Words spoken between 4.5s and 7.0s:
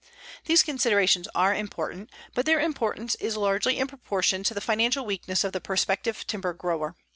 the financial weakness of the prospective timber grower.